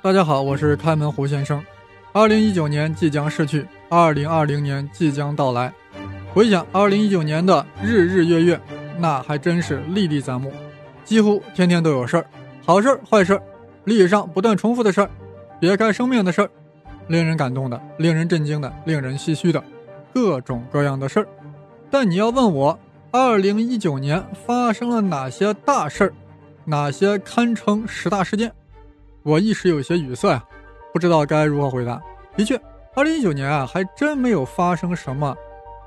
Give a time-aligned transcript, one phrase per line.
[0.00, 1.60] 大家好，我是开门胡先生。
[2.12, 5.72] 二零一九年即将逝去，二零二零年即将到来。
[6.32, 8.60] 回想二零一九年的日日月月，
[8.96, 10.52] 那还真是历历在目，
[11.04, 12.24] 几乎天天都有事儿，
[12.64, 13.42] 好事儿、坏事儿，
[13.84, 15.10] 历史上不断重复的事儿，
[15.58, 16.50] 别开生面的事儿，
[17.08, 19.62] 令人感动的、令人震惊的、令人唏嘘的，
[20.14, 21.26] 各种各样的事儿。
[21.90, 22.78] 但你要问我，
[23.10, 26.12] 二零一九年发生了哪些大事儿，
[26.64, 28.52] 哪些堪称十大事件？
[29.22, 30.44] 我一时有些语塞呀，
[30.92, 32.00] 不知道该如何回答。
[32.36, 32.60] 的确，
[32.94, 35.36] 二零一九年啊，还真没有发生什么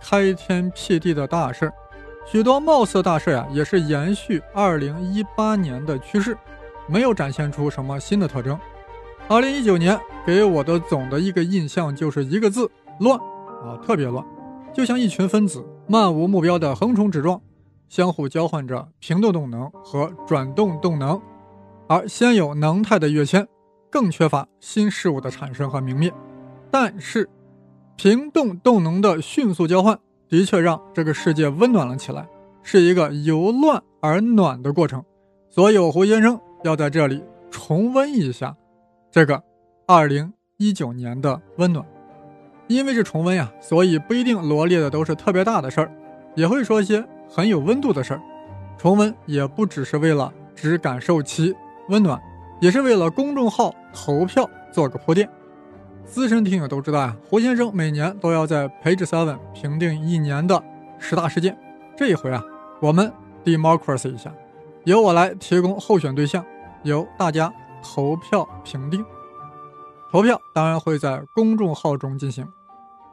[0.02, 1.74] 开天辟地的大事儿，
[2.26, 6.38] 许多貌似大事啊，也是延续二零一八年的趋势，
[6.88, 8.60] 没有展现出什么新的特征。
[9.28, 14.24] 二零一九年给我的总的一个印象就是一个字：乱啊，特别乱，
[14.74, 17.40] 就像一群分子漫无目标的横冲直撞，
[17.88, 21.20] 相互交换着平动动能和转动动能。
[21.92, 23.46] 而先有能态的跃迁，
[23.90, 26.10] 更缺乏新事物的产生和明灭。
[26.72, 27.30] 但是，
[27.98, 30.00] 平动动能的迅速交换，
[30.30, 32.26] 的确让这个世界温暖了起来，
[32.64, 35.04] 是一个由乱而暖的过程。
[35.50, 38.56] 所以，胡先生要在这里重温一下
[39.12, 39.44] 这个
[39.86, 41.86] 2019年的温暖。
[42.68, 45.92] 因为是重温呀，所以不一定罗列的都是特别大的事儿，
[46.36, 48.22] 也会说一些很有温度的事儿。
[48.78, 51.54] 重温也不只是为了只感受其。
[51.90, 52.22] 温暖，
[52.60, 55.30] 也是为了公众号投票做个铺垫。
[56.06, 60.62] 资深听友都知道啊，胡先生每年都要在 Page Seven 评定一年的
[61.00, 61.58] 十大事件。
[61.96, 62.44] 这一回啊，
[62.82, 63.12] 我们
[63.46, 64.34] democracy 一下，
[64.84, 66.44] 由我来提供候选对象，
[66.84, 69.06] 由大家投票评定。
[70.12, 72.46] 投票当然会在公众号中进行。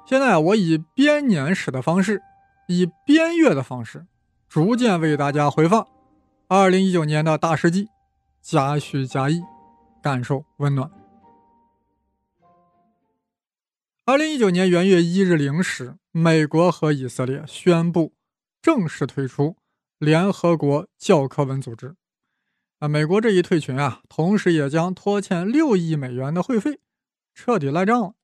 [0.07, 2.23] 现在，我以编年史的方式，
[2.67, 4.07] 以编阅的方式，
[4.49, 5.87] 逐渐为大家回放
[6.49, 7.89] 2019年的大事记。
[8.41, 9.41] 加叙加意，
[10.03, 10.91] 感受温暖。
[14.05, 18.15] 二零一九年元月一日零时，美国和以色列宣布
[18.63, 19.57] 正式退出
[19.99, 21.95] 联合国教科文组织。
[22.79, 26.81] 啊，美国这一退群啊，同时也将拖欠六亿美元的会费
[27.35, 28.15] 彻底赖账了。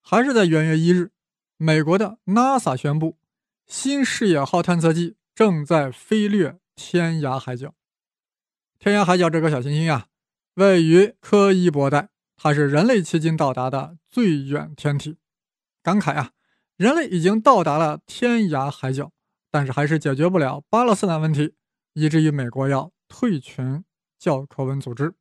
[0.00, 1.10] 还是在元月一日，
[1.56, 3.18] 美国的 NASA 宣布，
[3.66, 7.74] 新视野号探测器正在飞掠天涯海角。
[8.78, 10.06] 天涯海角这颗小行星啊，
[10.54, 15.16] 位于柯伊伯带，它是人类迄今到达的最远天体。
[15.82, 16.30] 感慨啊，
[16.76, 19.10] 人类已经到达了天涯海角，
[19.50, 21.54] 但是还是解决不了巴勒斯坦问题，
[21.94, 23.82] 以至于美国要退群
[24.16, 25.14] 教科文组织。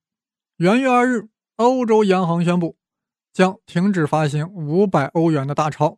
[0.58, 2.78] 元月二日，欧洲央行宣布
[3.34, 5.98] 将停止发行五百欧元的大钞，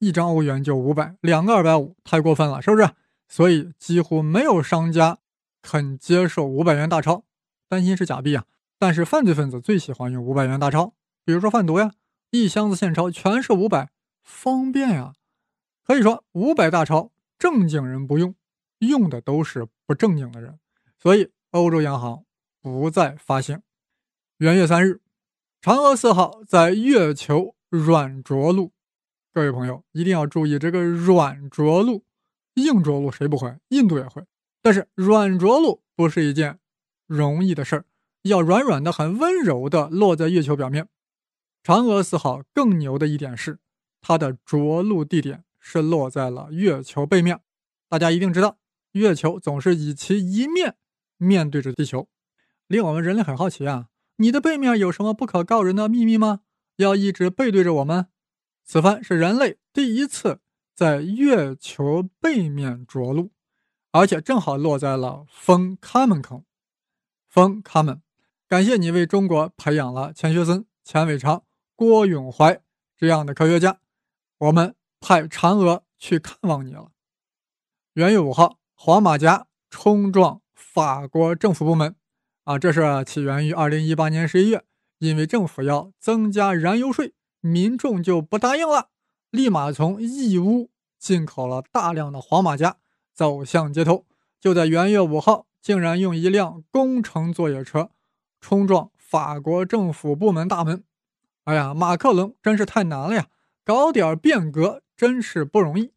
[0.00, 2.90] 一张欧元就五百，两个二百五，太过分了，是不是？
[3.28, 5.18] 所以几乎没有商家。
[5.66, 7.24] 肯接受五百元大钞，
[7.68, 8.44] 担心是假币啊！
[8.78, 10.94] 但是犯罪分子最喜欢用五百元大钞，
[11.24, 11.90] 比如说贩毒呀，
[12.30, 13.90] 一箱子现钞全是五百，
[14.22, 15.14] 方便呀。
[15.82, 18.36] 可以说五百大钞正经人不用，
[18.78, 20.60] 用的都是不正经的人，
[20.96, 22.24] 所以欧洲央行
[22.62, 23.60] 不再发行。
[24.36, 25.00] 元月三日，
[25.60, 28.70] 嫦娥四号在月球软着陆，
[29.32, 32.04] 各位朋友一定要注意这个软着陆，
[32.54, 33.56] 硬着陆谁不会？
[33.70, 34.22] 印度也会。
[34.66, 36.58] 但是软着陆不是一件
[37.06, 37.84] 容易的事儿，
[38.22, 40.88] 要软软的、很温柔的落在月球表面。
[41.62, 43.60] 嫦娥四号更牛的一点是，
[44.00, 47.42] 它的着陆地点是落在了月球背面。
[47.88, 48.58] 大家一定知道，
[48.90, 50.74] 月球总是以其一面
[51.16, 52.08] 面对着地球，
[52.66, 53.86] 令我们人类很好奇啊！
[54.16, 56.40] 你的背面有什么不可告人的秘密吗？
[56.78, 58.08] 要一直背对着我们？
[58.64, 60.40] 此番是人类第一次
[60.74, 63.30] 在月球背面着陆。
[63.92, 66.44] 而且正好落在了风卡门口，
[67.28, 68.02] 风卡门，
[68.48, 72.60] 感谢你为中国培养了钱学森、钱伟长、郭永怀
[72.96, 73.78] 这样的科学家，
[74.38, 76.92] 我们派嫦娥去看望你了。
[77.94, 81.96] 元月五号，黄马甲冲撞法国政府部门，
[82.44, 84.64] 啊，这是起源于二零一八年十一月，
[84.98, 88.90] 因为政府要增加燃油税，民众就不答应了，
[89.30, 92.76] 立马从义乌进口了大量的黄马甲。
[93.16, 94.04] 走向街头，
[94.38, 97.90] 就在元月五号，竟然用一辆工程作业车
[98.42, 100.84] 冲撞法国政府部门大门。
[101.44, 103.28] 哎呀，马克龙真是太难了呀！
[103.64, 105.92] 搞点变革真是不容易。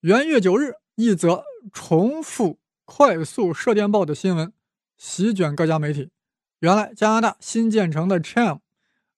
[0.00, 4.52] 元月九日，一则重复快速射电暴的新闻
[4.98, 6.10] 席卷各家媒体。
[6.60, 8.60] 原来，加拿大新建成的 CHAM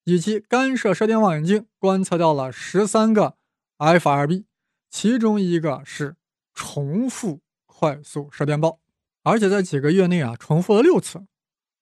[0.05, 3.35] 以其干涉射电望远镜观测到了十三个
[3.79, 4.45] F2B，
[4.89, 6.15] 其中一个是。
[6.63, 8.79] 重复快速射电暴，
[9.23, 11.25] 而且在几个月内啊，重复了六次。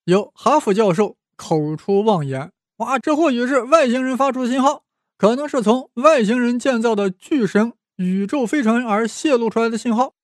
[0.04, 4.84] 有哈佛教授口出妄言，哇，这或许是外星人发出的信号，
[5.16, 10.14] 可能是从外星人建造的巨神宇宙飞船而泄露出来的信号。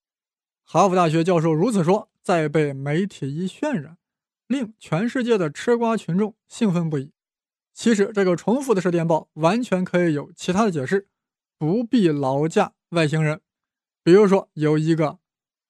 [0.64, 3.98] 哈佛大学教授如此说，再被媒体一渲染，
[4.46, 7.10] 令全世界的吃瓜群众兴奋不已。
[7.74, 11.08] 其实，这个重复的射电暴完全可以有其他的解释，
[11.58, 13.40] 不必劳驾外星人。
[14.04, 15.18] 比如说，由一个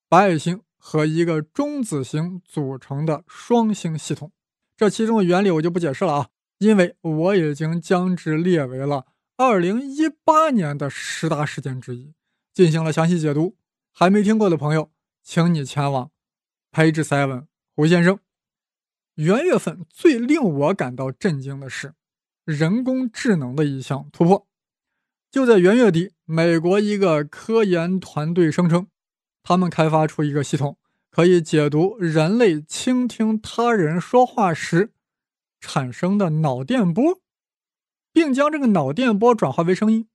[0.09, 4.33] 白矮星和一个中子星组成的双星系统，
[4.77, 6.29] 这其中的原理我就不解释了啊，
[6.59, 12.13] 因为我已经将之列为了2018年的十大事件之一，
[12.53, 13.57] 进行了详细解读。
[13.93, 14.91] 还没听过的朋友，
[15.23, 16.11] 请你前往
[16.73, 17.47] Page Seven
[17.77, 18.19] 胡先生。
[19.15, 21.95] 元月份最令我感到震惊的是
[22.45, 24.49] 人工智能的一项突破。
[25.35, 28.87] 就在元月底，美国一个科研团队声称，
[29.43, 30.79] 他们开发出一个系统，
[31.11, 34.93] 可以解读人类倾听他人说话时
[35.61, 37.21] 产生的脑电波，
[38.13, 40.07] 并将这个脑电波转化为声音。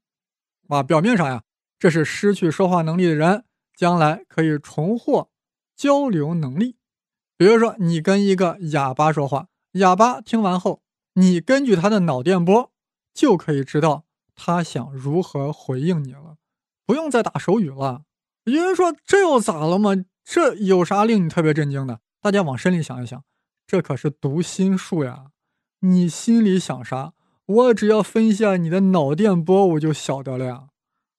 [0.69, 1.43] 啊，表面上呀，
[1.77, 3.43] 这是失去说话能力的人。
[3.75, 5.29] 将来可以重获
[5.75, 6.77] 交流能力，
[7.35, 10.81] 比如说你跟一个哑巴说话，哑巴听完后，
[11.15, 12.71] 你根据他的脑电波
[13.13, 14.05] 就可以知道
[14.39, 16.37] 他想如何回应你了，
[16.85, 18.03] 不用再打手语了。
[18.45, 19.91] 有人说这又咋了嘛？
[20.23, 21.99] 这有啥令你特别震惊的？
[22.21, 23.23] 大家往深里想一想，
[23.67, 25.27] 这可是读心术呀！
[25.81, 27.13] 你心里想啥，
[27.45, 30.69] 我只要分析下你的脑电波，我就晓得了呀。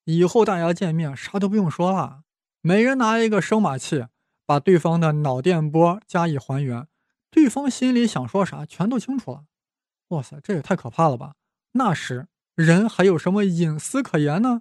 [0.05, 2.23] 以后大家见面啥都不用说了。
[2.63, 4.07] 每人拿一个声码器，
[4.47, 6.87] 把对方的脑电波加以还原，
[7.31, 9.45] 对方心里想说啥全都清楚了。
[10.09, 11.35] 哇塞，这也太可怕了吧！
[11.73, 12.27] 那时
[12.61, 14.61] 人还有什么隐私可言呢？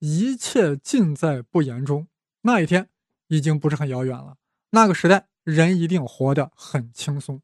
[0.00, 2.08] 一切尽在不言中。
[2.42, 2.88] 那一天
[3.28, 4.34] 已经不是很遥远了。
[4.70, 7.40] 那个时代，人一定活得很轻松，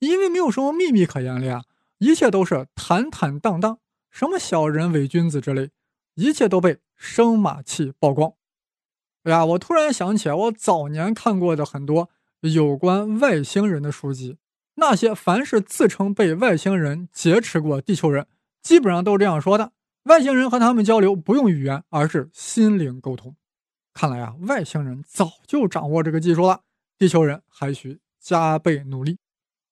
[0.00, 1.64] 因为没有什么秘密可言了呀，
[1.96, 3.78] 一切都是坦坦荡荡，
[4.10, 5.70] 什么小人伪君子之类，
[6.14, 8.34] 一切都被声码器曝光。
[9.22, 12.10] 哎呀，我突然想起来，我早年看过的很多
[12.40, 14.36] 有关外星人的书籍。
[14.74, 18.26] 那些凡是自称被外星人劫持过地球人，
[18.62, 19.72] 基本上都是这样说的：
[20.04, 23.36] 外星人和他们交流不用语言，而是心灵沟通。
[23.94, 26.60] 看来啊，外星人早就掌握这个技术了，
[26.98, 29.18] 地球人还需加倍努力。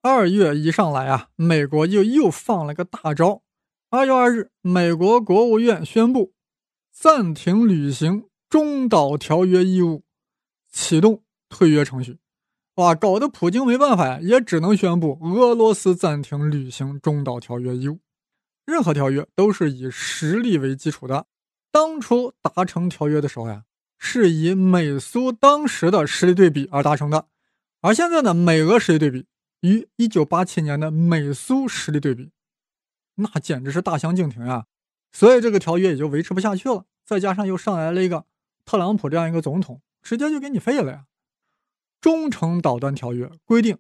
[0.03, 3.43] 二月一上来啊，美国就又放了个大招。
[3.91, 6.33] 二月二日，美国国务院宣布
[6.93, 8.25] 暂停履行。
[8.49, 10.05] 中导条约义务
[10.71, 12.21] 启动退约程序，
[12.77, 17.99] 哇，搞得普京没办法呀，也只能宣布俄罗斯暂停履行中导条约义务。
[18.67, 21.27] 任何条约都是以实力为基础的。
[21.71, 23.65] 当初达成条约的时候呀，
[23.99, 27.29] 是以美苏当时的实力对比而达成的，
[27.81, 29.27] 而现在呢，美俄实力对比
[29.61, 32.33] 与1987年的美苏实力对比，
[33.15, 34.67] 那简直是大相径庭呀。
[35.13, 36.85] 所以这个条约也就维持不下去了。
[37.05, 38.27] 再加上又上来了一个。
[38.65, 41.05] 特朗普这样一个总统，直接就给你废了呀！
[42.01, 43.79] 中程导弹条约规定，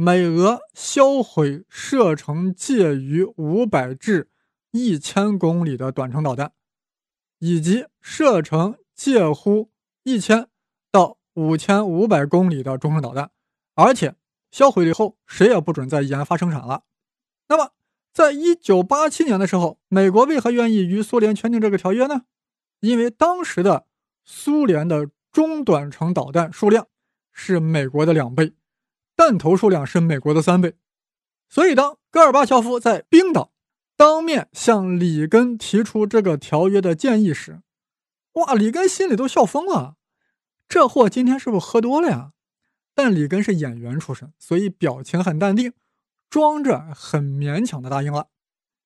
[0.00, 4.30] 美俄销毁射程介于五百至
[4.70, 6.52] 一千公里的短程导弹，
[7.40, 9.72] 以及射程介乎
[10.04, 10.46] 一千
[10.92, 13.32] 到五千五百公里的中程导弹，
[13.74, 14.14] 而且
[14.52, 16.84] 销毁了以后，谁也不准再研发生产了。
[17.48, 17.72] 那么，
[18.12, 22.22] 在一九八七年的时候，美国为何愿意与苏联签订这个条约呢？
[22.78, 23.86] 因为当时的。
[24.30, 26.86] 苏联的中短程导弹数量
[27.32, 28.52] 是美国的两倍，
[29.18, 30.76] 弹头数量是美国的三倍，
[31.48, 33.50] 所以当戈尔巴乔夫在冰岛
[33.96, 37.60] 当面向里根提出这个条约的建议时，
[38.34, 39.96] 哇，里根心里都笑疯了。
[40.68, 42.30] 这货今天是不是喝多了呀？
[42.94, 45.72] 但里根是演员出身，所以表情很淡定，
[46.30, 48.28] 装着很勉强的答应了。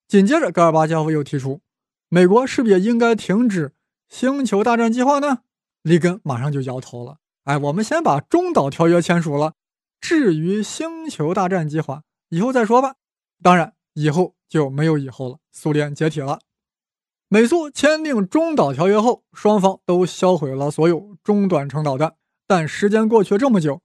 [0.08, 1.60] 紧接着，戈尔巴乔夫又提出，
[2.08, 3.74] 美国是不是也应该停止？
[4.08, 5.40] 星球大战计划呢？
[5.82, 7.18] 里根马上就摇头了。
[7.44, 9.52] 哎，我们先把中导条约签署了，
[10.02, 12.96] 至于星球大战计划，以后再说吧。
[13.42, 15.38] 当然，以后就没有以后了。
[15.52, 16.40] 苏联解体了，
[17.28, 22.16] 美苏签订中导条约后，双方都销毁了所有中短程导弹。
[22.46, 23.80] 但时间过去这么久，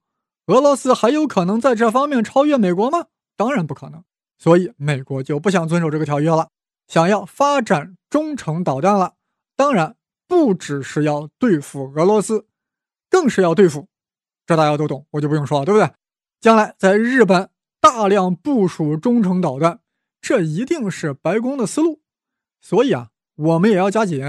[0.47, 3.05] 俄罗斯还有可能在这方面超越美国吗？
[3.37, 4.03] 当然不可能。
[4.37, 6.49] 所以美国就不想遵守这个条约了，
[6.87, 9.13] 想要发展中程导弹了。
[9.55, 9.95] 当然。
[10.29, 12.47] 不只是要对付俄罗斯，
[13.09, 13.87] 更是要对付，
[14.45, 15.89] 这大家都懂，我就不用说了，对不对？
[16.39, 19.79] 将来在日本大量部署中程导弹，
[20.21, 22.01] 这一定是白宫的思路。
[22.61, 24.23] 所以啊，我们也要加紧。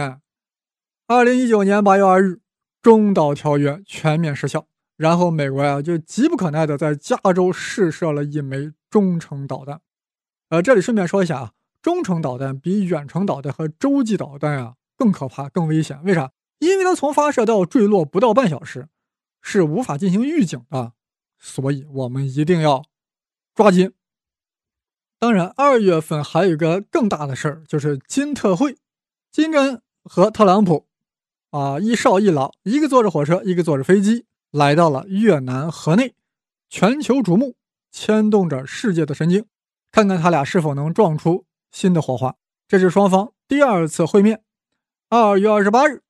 [1.07, 2.41] 二零一九年八月二日，
[2.83, 9.81] 中导条约全面失效，然后美国呀就急不可耐的在加州试射了一枚中程导弹。
[10.51, 16.03] 呃，这里顺便说一下啊，中程导弹比远程导弹和洲际导弹啊更可怕、更危险。
[16.05, 16.33] 为啥？
[16.59, 18.89] 因为它从发射到坠落不到半小时，
[19.41, 20.93] 是无法进行预警的。
[21.39, 22.85] 所以我们一定要
[23.55, 23.93] 抓紧。
[25.19, 28.77] 当然，二月份还有一个更大的事儿，就是金特会，
[29.33, 30.87] 金正恩和特朗普，
[31.51, 36.15] 啊，一少一老，一个坐着火车，一个坐着飞机，来到了越南河内，
[36.69, 37.57] 全球瞩目，
[37.91, 39.45] 牵动着世界的神经，
[39.91, 42.37] 看看他俩是否能撞出新的火花。
[42.69, 44.45] 这是双方第二次会面。
[45.09, 46.03] 二月二十八日，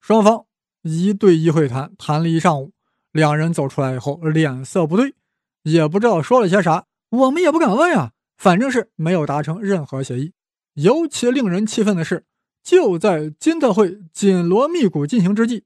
[0.00, 0.46] 双方
[0.82, 2.72] 一对一会谈，谈了一上午。
[3.16, 5.14] 两人走出来以后，脸色不对，
[5.62, 8.12] 也不知道说了些啥，我们也不敢问呀。
[8.36, 10.34] 反正是没有达成任何协议。
[10.74, 12.26] 尤其令人气愤的是，
[12.62, 15.64] 就在金特会紧锣密鼓进行之际，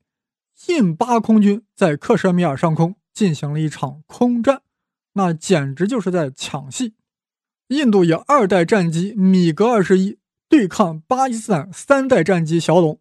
[0.68, 4.62] 印巴空军在克什米尔上空进行了一场空战，
[5.14, 6.94] 那简直就是在抢戏。
[7.66, 13.00] 印度以二代战机米格二十一对抗巴基斯坦三代战机枭龙，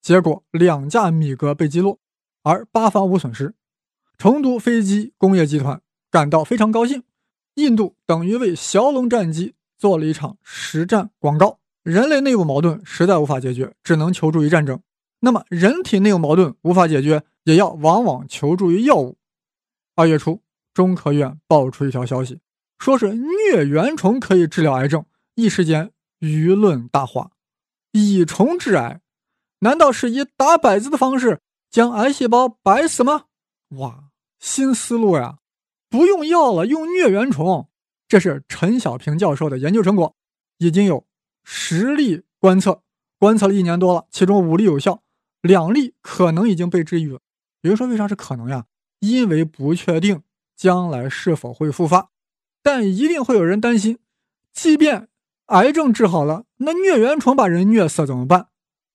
[0.00, 1.98] 结果两架米格被击落，
[2.44, 3.54] 而巴方无损失。
[4.20, 7.04] 成都飞机工业集团感到非常高兴。
[7.54, 11.58] 印度等于为骁龙战机做了一场实战广告。
[11.82, 14.78] 人类内部矛盾实在无法解决，只能求助于战争。
[15.20, 19.16] 那么，人体内部矛盾无法解决，也要往往求助于药物。
[19.94, 20.42] 二月初，
[20.74, 22.40] 中科院爆出一条消息，
[22.78, 25.02] 说是疟原虫可以治疗癌症，
[25.34, 27.30] 一时间舆论大哗。
[27.92, 29.00] 以虫治癌，
[29.60, 33.24] 难道是以打摆子的方式将癌细胞摆死吗？
[33.70, 34.09] 哇，
[34.40, 35.38] 新思路呀！
[35.88, 37.68] 不用药了，用疟原虫，
[38.08, 40.16] 这是陈小平教授的研究成果，
[40.58, 41.06] 已经有
[41.44, 42.82] 十例观测，
[43.18, 45.02] 观测了一年多了，其中五例有效，
[45.42, 47.20] 两例可能已经被治愈了。
[47.60, 48.64] 有人说为啥是可能呀？
[49.00, 50.22] 因为不确定
[50.56, 52.10] 将来是否会复发，
[52.62, 53.98] 但一定会有人担心，
[54.52, 55.08] 即便
[55.46, 58.48] 癌症治好了，那疟原虫把人虐死怎么办？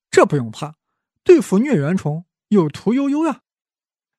[0.09, 0.75] 这不用怕，
[1.23, 3.41] 对付疟原虫有屠呦呦呀。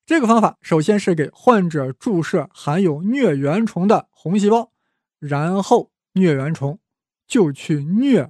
[0.07, 4.71] 这个方法首先是给患者注射含有疟原虫的红细胞，
[5.19, 6.79] 然后疟原虫
[7.27, 8.29] 就去疟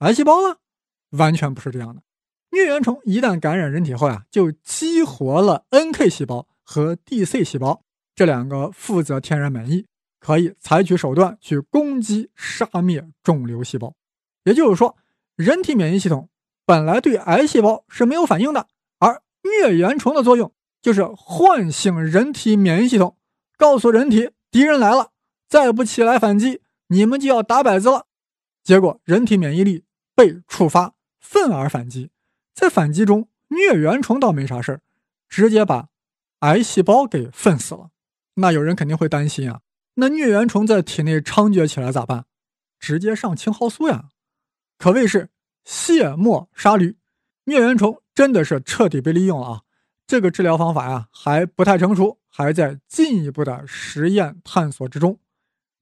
[0.00, 0.58] 癌细胞了，
[1.12, 2.02] 完全不是这样的。
[2.50, 7.82] 疟原虫一旦感染人体后呀，就激活了 NK 细胞和 DC 细胞
[8.14, 9.86] 这两个负责天然免疫，
[10.20, 13.94] 可以采取手段去攻击杀灭肿瘤细胞。
[14.44, 14.94] 也就是说，
[15.36, 16.28] 人体免疫系统
[16.66, 20.52] 本来对癌细胞是没有反应的，而疟原虫的作用。
[20.84, 23.16] 就是唤醒人体免疫系统，
[23.56, 25.12] 告诉人体敌人来了，
[25.48, 28.04] 再不起来反击，你们就要打摆子了。
[28.62, 32.10] 结果人体免疫力被触发，愤而反击。
[32.54, 34.80] 在反击中，疟原虫倒没啥事儿，
[35.26, 35.88] 直接把
[36.40, 37.88] 癌细胞给愤死了。
[38.34, 39.62] 那有人肯定会担心啊，
[39.94, 42.26] 那疟原虫在体内猖獗起来咋办？
[42.78, 44.10] 直接上青蒿素呀，
[44.76, 45.30] 可谓是
[45.64, 46.98] 卸磨杀驴。
[47.46, 49.60] 疟原虫真的是彻底被利用了啊！
[50.06, 55.18] 这个治疗方法呀还不太成熟，还在进一步的实验探索之中，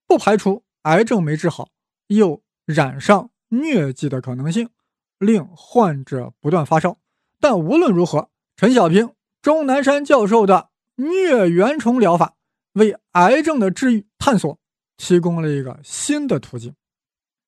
[0.07, 1.71] 不排除癌症没治好
[2.07, 4.71] 又染上疟疾的可能性，
[5.19, 6.99] 令患者不断发烧。
[7.41, 12.37] 但无论如何，陈小平、钟南山教授的疟原虫疗法
[12.75, 14.59] 为癌症的治愈探索
[14.97, 16.75] 提供了一个新的途径。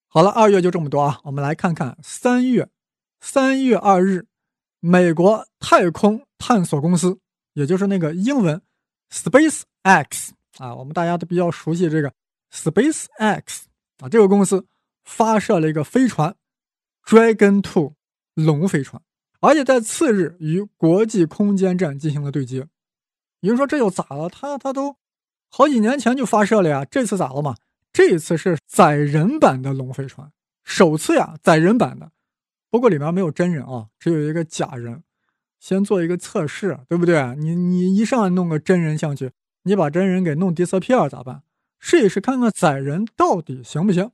[0.09, 2.69] 好了，二月就这么多啊，我们来看看三月，
[3.21, 4.26] 三月二日。
[4.87, 7.19] 美国太空探索公司，
[7.55, 8.61] 也就是那个英文
[9.11, 12.12] Space X 啊，我们大家都比较熟悉这个
[12.53, 13.64] Space X
[14.00, 14.67] 啊，这个公司
[15.03, 16.37] 发射了一个飞船
[17.03, 17.95] Dragon Two
[18.35, 19.03] 龙飞船，
[19.41, 22.69] 而且在次日与国际空间站进行了对接。
[23.41, 24.29] 有人说这又咋了？
[24.29, 24.97] 他他都
[25.49, 27.57] 好几年前就发射了呀，这次咋了嘛？
[27.91, 30.31] 这次是载人版的龙飞船，
[30.62, 32.11] 首次呀，载人版的。
[32.75, 35.04] 不过里面没有真人啊，只有一个假人，
[35.61, 37.37] 先做一个测试，对不对？
[37.37, 39.31] 你你一上来弄个真人上去，
[39.62, 41.45] 你把真人给弄 disappear 咋办？
[41.78, 44.11] 试一试看看载人到底行不行？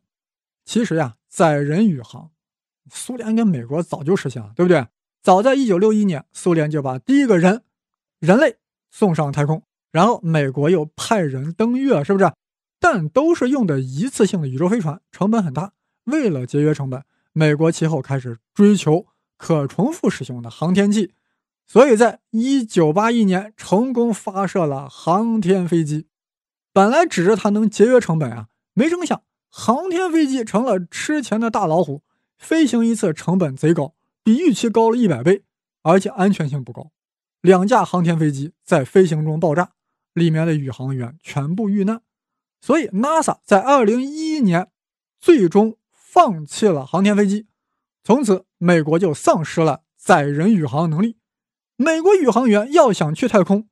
[0.66, 2.32] 其实呀，载人宇航，
[2.90, 4.86] 苏联跟美国早就实现了，对不对？
[5.22, 7.62] 早在1961年，苏联就把第一个人，
[8.18, 8.58] 人类
[8.90, 12.30] 送上太空，然后美国又派人登月，是不是？
[12.78, 15.72] 但都是用的一次性的宇宙飞船，成本很大。
[16.04, 17.02] 为了节约成本。
[17.32, 19.06] 美国其后开始追求
[19.36, 21.12] 可重复使用的航天器，
[21.66, 26.08] 所以在1981年成功发射了航天飞机。
[26.72, 32.02] 本来指着它能节约成本啊，没成想航天飞机成了吃钱的大老虎，
[32.38, 33.94] 飞行一次成本贼高，
[34.24, 35.44] 比预期高了一百倍，
[35.82, 36.90] 而且安全性不高。
[37.40, 39.70] 两架航天飞机在飞行中爆炸，
[40.14, 42.02] 里面的宇航员全部遇难。
[42.60, 44.68] 所以 NASA 在2011年。
[45.22, 45.76] 最终
[46.12, 47.46] 放弃了航天飞机，
[48.02, 51.18] 从此美国就丧失了载人宇航能力。
[51.76, 53.68] 美国宇航员要想去太空，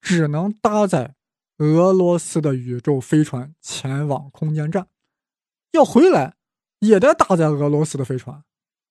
[0.00, 1.16] 只能搭载
[1.58, 4.84] 俄罗斯的宇宙飞船前往空间站；
[5.72, 6.36] 要回来，
[6.78, 8.42] 也得搭载俄罗斯的飞船。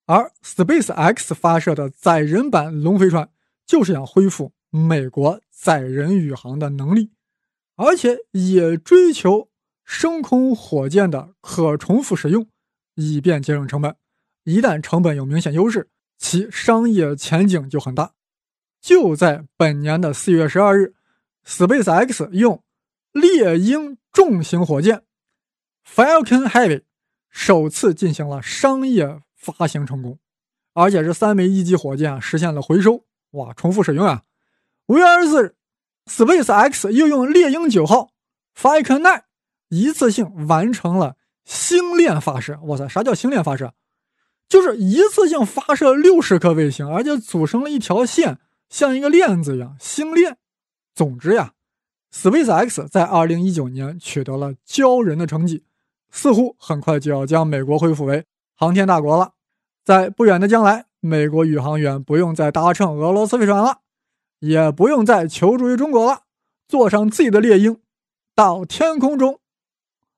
[0.06, 3.32] 而 Space X 发射的载人版龙飞船，
[3.66, 7.12] 就是想恢复美国载人宇航的能力，
[7.78, 9.50] 而且也追求
[9.84, 12.48] 升空火箭的可重复使用，
[12.96, 13.96] 以便节省成本。
[14.44, 18.14] 一旦成本有明显优势，其商业前景就很大。
[18.80, 20.94] 就在本年的四月十二日
[21.46, 22.64] ，Space X 用
[23.12, 25.04] 猎鹰重型火箭
[25.88, 26.84] Falcon Heavy
[27.30, 29.22] 首次进行了商业。
[29.42, 30.20] 发行成功，
[30.76, 34.22] 而且是三枚一级火箭啊实现了回收，哇，重复使用啊！
[34.86, 35.56] 五月二十四日
[36.06, 38.12] ，Space X 又用猎鹰九号
[38.56, 39.24] Falcon Nine
[39.70, 41.18] 一次性完成了
[41.52, 42.58] 星链发射。
[42.64, 43.74] 哇塞，啥叫星链发射？
[44.48, 48.40] 就是一次性发射六十颗卫星，而且组成了一条线，
[48.70, 50.38] 像一个链子一样，星链。
[50.96, 51.52] 总之呀
[52.14, 55.66] ，Space X 在二零一九年取得了骄人的成绩，
[56.10, 58.26] 似乎很快就要将美国恢复为。
[58.56, 59.34] 航天大国了，
[59.84, 63.80] 在不远的将来，美国宇航员不用再搭乘俄罗斯飞船了，
[64.40, 66.22] 也不用再求助于中国了，
[66.68, 67.78] 坐上自己的猎鹰，
[68.36, 69.40] 到天空中，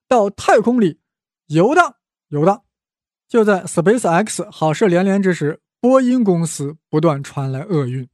[0.06, 1.00] 到太空里
[1.46, 1.96] 游荡
[2.28, 2.64] 游荡。
[3.26, 8.08] 就在 Space X 好事连连之时，波音公司不断传来厄运。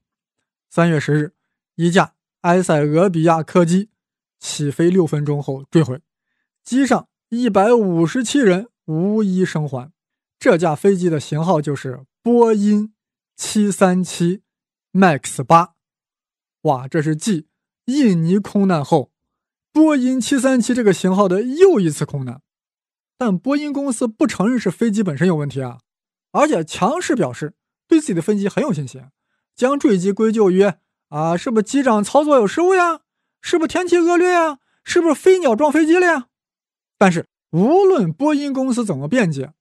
[0.70, 1.34] 三月十日，
[1.74, 3.90] 一架埃塞俄比亚客机
[4.38, 6.00] 起飞六分钟后坠毁，
[6.62, 9.92] 机上一百五十七人无一生还。
[10.38, 12.94] 这架飞机的型号就是波音
[13.36, 14.42] 七三七
[14.92, 15.74] MAX 八，
[16.62, 17.48] 哇，这是继
[17.84, 19.12] 印尼空难后，
[19.72, 22.40] 波音七三七这个型号的又一次空难。
[23.20, 25.80] 但波音公司不承认是飞机本身有问题啊，
[26.32, 27.52] 而且强势表示
[27.86, 29.02] 对自己的飞机很有信心，
[29.54, 30.62] 将坠机归咎于
[31.10, 33.00] 啊，是不是机长操作有失误呀？
[33.42, 34.56] 是不是天气恶劣呀？
[34.84, 36.28] 是不是飞鸟撞飞机了呀？
[36.96, 39.52] 但是无论波音公司怎么辩解。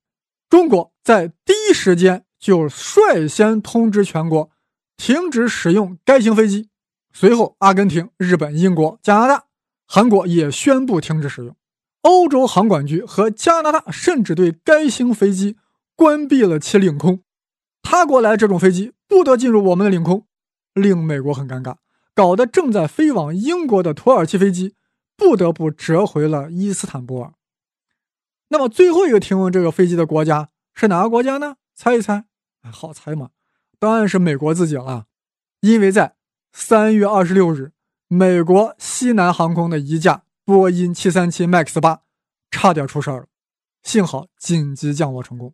[0.48, 4.50] 中国在第一时间就率先通知全国
[4.96, 6.70] 停止使用该型飞机，
[7.12, 9.48] 随后阿根廷、日本、英国、加拿大、
[9.86, 11.54] 韩国也宣布停止使用。
[12.02, 15.58] 欧洲航管局和加拿大甚至对该型飞机
[15.96, 17.22] 关闭了其领空，
[17.82, 20.26] 他国来这种飞机不得进入我们的领空，
[20.74, 21.76] 令美国很尴尬，
[22.14, 24.76] 搞得正在飞往英国的土耳其飞机
[25.18, 27.34] 不得不折回了伊斯坦布尔。
[28.48, 31.58] 那么最后一个停用这个飞机的国家是哪个国家呢？
[31.76, 32.26] 猜一猜，
[32.62, 33.30] 哎，好猜嘛？
[33.78, 35.06] 当然是美国自己了，
[35.60, 36.16] 因为在
[36.54, 37.74] 三月二十六日，
[38.08, 42.02] 美国西南航空的一架波音七三七 MAX 八
[42.50, 43.28] 差点出事儿了，
[43.84, 45.54] 幸好紧急降落成功。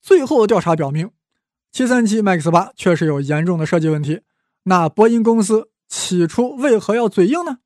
[0.00, 1.10] 最后的调查表明，
[1.70, 4.22] 七三七 MAX 八确实有严重的设计问题。
[4.62, 7.58] 那波音公司起初为何要嘴硬呢？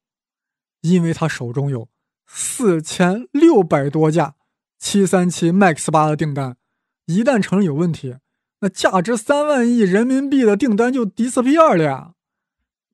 [0.81, 1.89] 因为他手中有
[2.27, 4.35] 四千六百多架。
[4.77, 6.57] 七三七 MAX 八的订单
[7.07, 8.17] 一旦承认有问题，
[8.59, 12.15] 那价值三万亿人民币的订单就 disappear 了呀！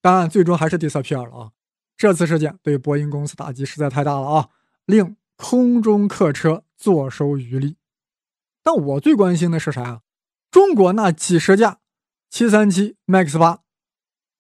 [0.03, 1.56] 当然，最终还是 disappear 了啊！
[1.97, 4.49] 这次事件对波音公司打击实在太大了啊，
[4.85, 7.77] 令空中客车坐收渔利。
[8.63, 10.01] 但我最关心的是啥啊？
[10.51, 11.79] 中国那几十架
[12.29, 13.61] 七三七 MAX 八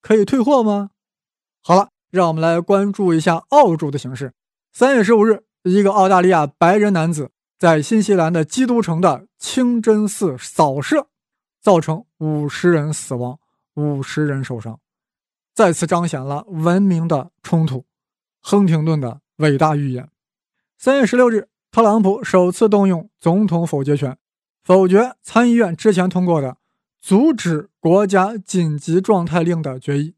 [0.03, 0.90] 可以退货吗？
[1.62, 4.35] 好了，让我们来关注一下澳洲的形势。
[4.73, 7.33] 三月十五日，一个澳大利亚白人男子。
[7.59, 11.09] 在新西兰的基督城的清真寺扫射，
[11.62, 13.40] 造成五十人死亡、
[13.77, 14.79] 五十人受伤，
[15.57, 17.87] 再次彰显了文明的冲突。
[18.42, 20.11] 亨廷顿的伟大预言。
[20.77, 24.19] 三月十六日，特朗普首次动用总统否决权，
[24.62, 26.59] 否决参议院之前通过的
[27.01, 30.14] 阻止国家紧急状态令的决议。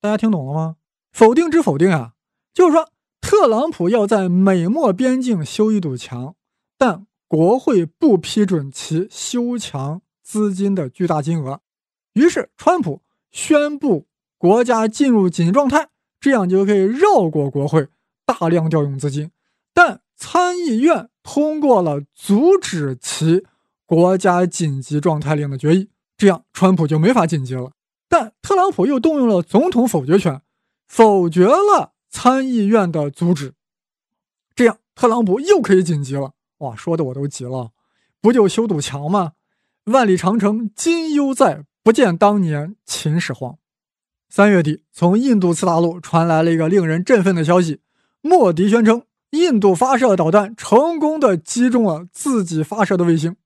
[0.00, 0.76] 大家听懂了吗？
[1.10, 2.12] 否定之否定啊，
[2.54, 2.88] 就是说
[3.20, 6.36] 特朗普要在美墨边境修一堵墙。
[6.78, 11.60] 但国会不批准其修墙资金的巨大金额，
[12.12, 14.06] 于是川普宣布
[14.42, 17.86] 国家进入紧急状态，这样就可以绕过国会，
[18.26, 19.30] 大量调用资金。
[19.72, 23.46] 但参议院通过了阻止其
[23.86, 27.70] 国家紧急状态令的决议，这样川普就没法紧急了。
[28.08, 30.42] 但特朗普又动用了总统否决权，
[30.88, 33.54] 否决了参议院的阻止，
[34.56, 36.32] 这样特朗普又可以紧急了。
[36.58, 37.70] 哇，说的我都急了，
[38.20, 39.34] 不就修堵墙吗？
[39.84, 43.58] 万里长城今犹在，不见当年秦始皇。
[44.34, 47.82] 三月底，从印度次大陆传来了一个令人振奋的消息：
[48.22, 53.36] 莫迪宣称印度发射导弹成功的击中了自己发射的卫星，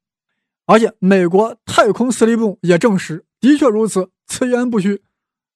[0.64, 5.02] 而且美国太空司令部也证实，的确如此，此言不虚。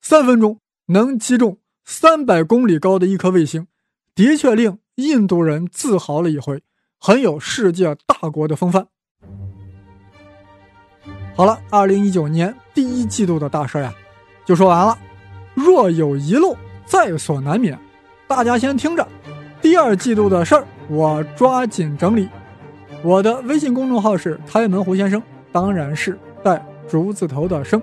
[0.01, 3.69] 三分钟能击中三百公里高的一颗卫星，
[4.17, 6.61] 的确令印度人自豪了一回，
[6.99, 8.89] 很有世界大国的风范。
[11.37, 13.95] 好了，二零一九年第一季度的大事呀，
[14.45, 14.99] 就说完了。
[15.55, 17.79] 若有遗漏，在所难免，
[18.27, 19.07] 大家先听着。
[19.61, 22.29] 第二季度的事儿，我抓紧整理。
[23.03, 27.81] 我的微信公众号是开门胡先生，当然是带竹字头的生。